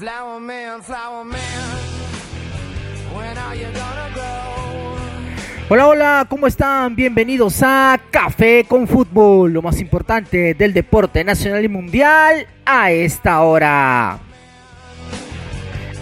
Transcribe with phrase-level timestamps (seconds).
[0.00, 0.80] Man,
[1.26, 1.38] man?
[5.70, 6.96] Hola, hola, ¿cómo están?
[6.96, 13.42] Bienvenidos a Café con Fútbol, lo más importante del deporte nacional y mundial a esta
[13.42, 14.18] hora.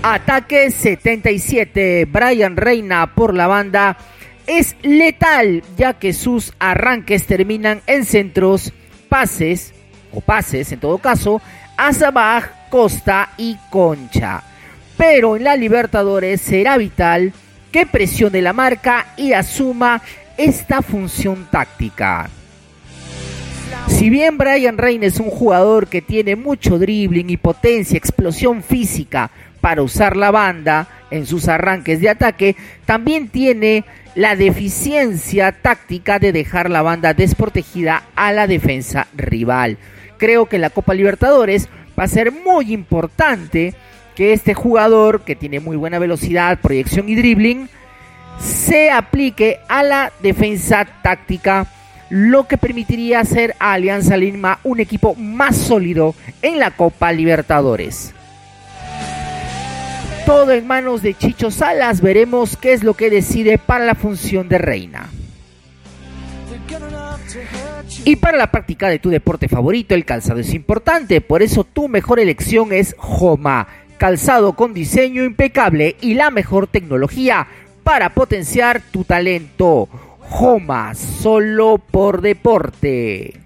[0.02, 3.96] Ataque 77, Brian Reina por la banda
[4.46, 8.72] es letal ya que sus arranques terminan en centros,
[9.08, 9.74] pases
[10.12, 11.40] o pases en todo caso,
[11.76, 14.42] a Sabaj, Costa y Concha.
[14.96, 17.32] Pero en la Libertadores será vital
[17.70, 20.00] que presione la marca y asuma
[20.36, 22.30] esta función táctica.
[23.88, 29.30] Si bien Brian Reina es un jugador que tiene mucho dribbling y potencia, explosión física
[29.60, 33.84] para usar la banda en sus arranques de ataque, también tiene
[34.16, 39.76] la deficiencia táctica de dejar la banda desprotegida a la defensa rival.
[40.16, 43.74] Creo que la Copa Libertadores va a ser muy importante
[44.14, 47.68] que este jugador, que tiene muy buena velocidad, proyección y dribbling,
[48.40, 51.66] se aplique a la defensa táctica,
[52.08, 58.14] lo que permitiría hacer a Alianza Lima un equipo más sólido en la Copa Libertadores.
[60.26, 64.48] Todo en manos de Chicho Salas, veremos qué es lo que decide para la función
[64.48, 65.08] de reina.
[68.04, 71.88] Y para la práctica de tu deporte favorito, el calzado es importante, por eso tu
[71.88, 77.46] mejor elección es Joma, calzado con diseño impecable y la mejor tecnología
[77.84, 79.88] para potenciar tu talento.
[80.28, 83.40] Joma, solo por deporte.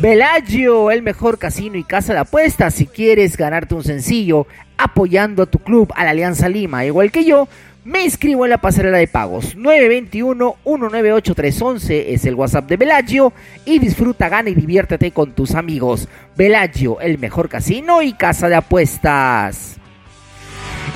[0.00, 2.74] Bellagio, el mejor casino y casa de apuestas.
[2.74, 4.46] Si quieres ganarte un sencillo
[4.78, 7.48] apoyando a tu club, a la Alianza Lima, igual que yo,
[7.84, 13.32] me inscribo en la pasarela de pagos 921-198-311 es el WhatsApp de Bellagio
[13.64, 16.06] y disfruta, gana y diviértete con tus amigos.
[16.36, 19.76] Bellagio, el mejor casino y casa de apuestas.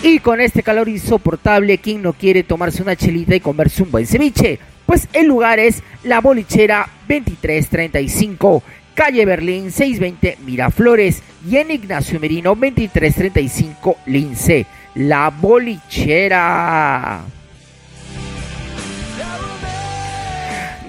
[0.02, 4.06] Y con este calor insoportable, ¿quién no quiere tomarse una chelita y comerse un buen
[4.06, 4.58] ceviche?
[4.84, 8.62] Pues el lugar es La Bolichera 2335,
[8.94, 14.66] calle Berlín 620 Miraflores y en Ignacio Merino 2335 Lince.
[14.94, 17.22] La Bolichera.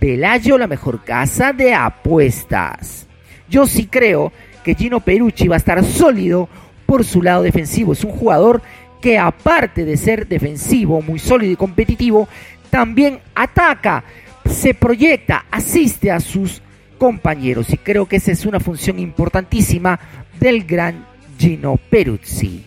[0.00, 3.08] Velayo, la mejor casa de apuestas.
[3.48, 4.32] Yo sí creo
[4.64, 6.48] que Gino Perucci va a estar sólido
[6.86, 7.92] por su lado defensivo.
[7.92, 8.62] Es un jugador
[9.00, 12.28] que aparte de ser defensivo, muy sólido y competitivo,
[12.70, 14.04] también ataca
[14.50, 16.60] se proyecta, asiste a sus
[16.98, 19.98] compañeros y creo que esa es una función importantísima
[20.38, 21.06] del gran
[21.38, 22.66] Gino Peruzzi.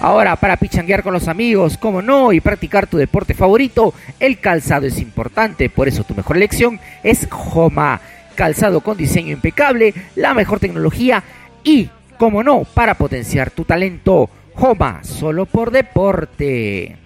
[0.00, 4.86] Ahora, para pichanguear con los amigos, como no, y practicar tu deporte favorito, el calzado
[4.86, 8.00] es importante, por eso tu mejor elección es Joma.
[8.34, 11.22] Calzado con diseño impecable, la mejor tecnología
[11.62, 14.30] y, como no, para potenciar tu talento.
[14.54, 16.96] Joma, solo por deporte.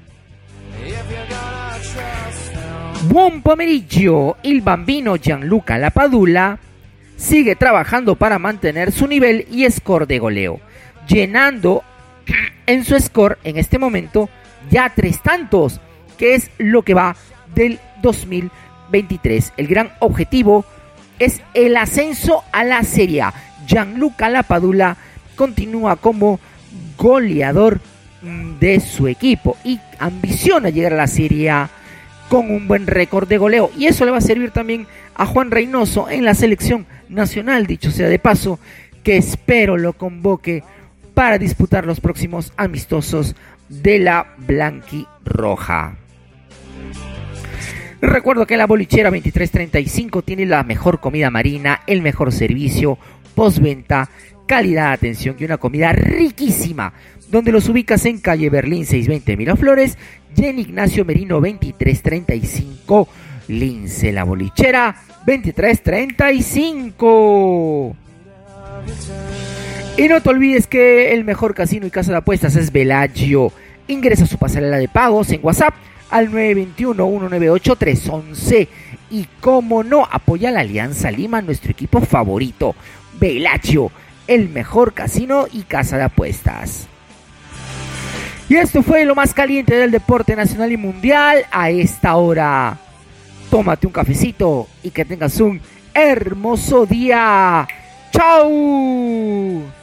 [3.09, 6.59] Buon pomeriggio, el bambino Gianluca Lapadula
[7.17, 10.61] sigue trabajando para mantener su nivel y score de goleo,
[11.07, 11.83] llenando
[12.67, 14.29] en su score en este momento
[14.71, 15.81] ya tres tantos,
[16.17, 17.17] que es lo que va
[17.55, 19.53] del 2023.
[19.57, 20.65] El gran objetivo
[21.19, 23.25] es el ascenso a la Serie.
[23.69, 24.97] Gianluca Lapadula
[25.37, 26.41] continúa como
[26.97, 27.81] goleador
[28.59, 31.53] de su equipo y ambiciona llegar a la Serie
[32.29, 33.71] con un buen récord de goleo.
[33.79, 37.91] Y eso le va a servir también a Juan Reynoso en la selección nacional, dicho
[37.91, 38.59] sea de paso,
[39.03, 40.65] que espero lo convoque
[41.15, 43.37] para disputar los próximos amistosos
[43.69, 45.97] de la Blanqui-Roja.
[48.01, 52.97] Recuerdo que la bolichera 2335 tiene la mejor comida marina, el mejor servicio,
[53.39, 54.11] postventa,
[54.47, 56.93] calidad, atención y una comida riquísima
[57.31, 59.97] donde los ubicas en calle Berlín 620 Miraflores
[60.37, 63.09] y en Ignacio Merino 2335
[63.47, 67.97] Lince La Bolichera 2335.
[69.97, 73.53] Y no te olvides que el mejor casino y casa de apuestas es Velagio.
[73.87, 75.75] Ingresa a su pasarela de pagos en WhatsApp
[76.11, 78.67] al 921-198-311.
[79.11, 82.75] Y como no, apoya la Alianza Lima, nuestro equipo favorito,
[83.19, 83.91] Velacho,
[84.27, 86.87] el mejor casino y casa de apuestas.
[88.49, 92.79] Y esto fue lo más caliente del deporte nacional y mundial a esta hora.
[93.51, 95.61] Tómate un cafecito y que tengas un
[95.95, 97.67] hermoso día.
[98.11, 99.78] ¡Chao!